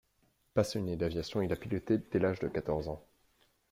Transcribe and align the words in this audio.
Passionné 0.55 0.95
d'aviation, 0.95 1.43
il 1.43 1.53
a 1.53 1.55
piloté 1.55 1.99
dès 1.99 2.17
l'âge 2.17 2.39
de 2.39 2.47
quatorze 2.47 2.87
ans. 2.89 3.05